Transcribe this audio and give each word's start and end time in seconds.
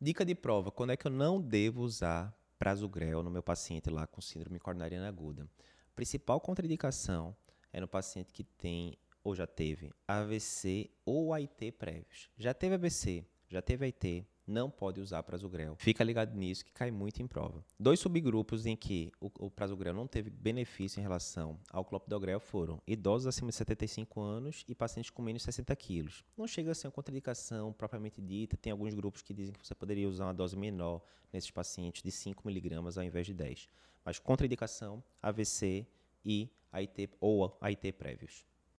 Dica 0.00 0.24
de 0.24 0.32
prova: 0.32 0.70
quando 0.70 0.90
é 0.90 0.96
que 0.96 1.08
eu 1.08 1.10
não 1.10 1.40
devo 1.40 1.82
usar 1.82 2.32
prasugrel 2.56 3.20
no 3.20 3.30
meu 3.30 3.42
paciente 3.42 3.90
lá 3.90 4.06
com 4.06 4.20
síndrome 4.20 4.60
coronariana 4.60 5.08
aguda? 5.08 5.50
Principal 5.96 6.40
contraindicação 6.40 7.36
é 7.72 7.80
no 7.80 7.88
paciente 7.88 8.32
que 8.32 8.44
tem 8.44 8.96
ou 9.24 9.34
já 9.34 9.44
teve 9.44 9.92
AVC 10.06 10.88
ou 11.04 11.34
AIT 11.34 11.72
prévios. 11.72 12.30
Já 12.38 12.54
teve 12.54 12.76
AVC, 12.76 13.26
já 13.48 13.60
teve 13.60 13.86
AIT, 13.86 14.24
não 14.48 14.70
pode 14.70 15.00
usar 15.00 15.22
prasugrel. 15.22 15.76
Fica 15.76 16.02
ligado 16.02 16.34
nisso 16.34 16.64
que 16.64 16.72
cai 16.72 16.90
muito 16.90 17.22
em 17.22 17.26
prova. 17.26 17.64
Dois 17.78 18.00
subgrupos 18.00 18.66
em 18.66 18.74
que 18.74 19.12
o, 19.20 19.30
o 19.46 19.50
prasugrel 19.50 19.94
não 19.94 20.06
teve 20.06 20.30
benefício 20.30 20.98
em 20.98 21.02
relação 21.02 21.60
ao 21.70 21.84
clopidogrel 21.84 22.40
foram 22.40 22.80
idosos 22.86 23.26
acima 23.26 23.50
de 23.50 23.56
75 23.56 24.20
anos 24.20 24.64
e 24.66 24.74
pacientes 24.74 25.10
com 25.10 25.22
menos 25.22 25.42
de 25.42 25.46
60 25.46 25.76
quilos. 25.76 26.24
Não 26.36 26.46
chega 26.46 26.72
a 26.72 26.74
ser 26.74 26.86
uma 26.86 26.92
contraindicação 26.92 27.72
propriamente 27.72 28.20
dita. 28.20 28.56
Tem 28.56 28.72
alguns 28.72 28.94
grupos 28.94 29.22
que 29.22 29.34
dizem 29.34 29.54
que 29.54 29.66
você 29.66 29.74
poderia 29.74 30.08
usar 30.08 30.26
uma 30.26 30.34
dose 30.34 30.56
menor 30.56 31.02
nesses 31.32 31.50
pacientes 31.50 32.02
de 32.02 32.10
5 32.10 32.46
miligramas 32.46 32.96
ao 32.96 33.04
invés 33.04 33.26
de 33.26 33.34
10. 33.34 33.68
Mas 34.04 34.18
contraindicação, 34.18 35.04
AVC 35.22 35.86
e 36.24 36.50
AIT 36.72 37.10
ou 37.20 37.56
AIT 37.60 37.92
prévios. 37.92 38.44